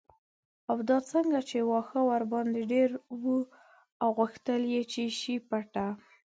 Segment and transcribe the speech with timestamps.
[0.71, 2.89] او دا ځکه چې واښه ورباندې ډیر
[3.21, 3.25] و
[4.01, 5.87] او غوښتل یې چې شي پټه